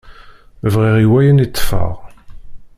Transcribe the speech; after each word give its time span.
Briɣ 0.73 0.95
i 0.99 1.07
wayen 1.11 1.43
i 1.45 1.47
ṭṭfeɣ. 1.49 1.93